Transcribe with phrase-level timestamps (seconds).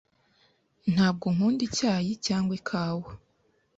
[0.93, 3.09] Ntabwo nkunda icyayi cyangwa ikawa.